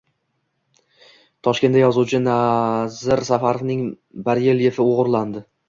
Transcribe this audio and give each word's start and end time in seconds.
Toshkentda 1.47 1.83
yozuvchi 1.83 2.23
Nazir 2.31 3.23
Safarovning 3.31 3.87
barelyefi 4.27 4.87
o‘g‘irlandi 4.89 5.49